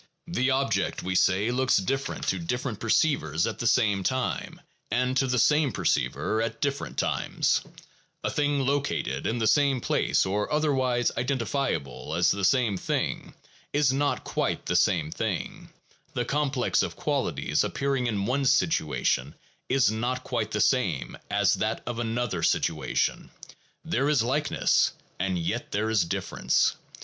[0.25, 3.29] The object, we say, looks different to different 430 THE PHILOSOPHICAL REVIEW.
[3.29, 3.37] [Vol.
[3.37, 3.45] XXI.
[3.47, 7.61] perceivers at the same time and to the same perceiver at different times;
[8.23, 13.35] a thing located in the same place, or otherwise identifiable as the same thing,
[13.73, 15.69] is not quite the same thing;
[16.15, 19.35] the complex of qualities appearing in one situation
[19.69, 23.29] is not quite the same as that of another situation:
[23.85, 26.75] there is likeness and yet there is difference.